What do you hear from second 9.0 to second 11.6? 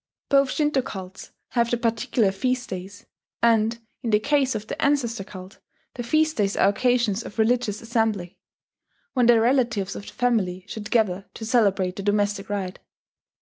when the relatives of the family should gather to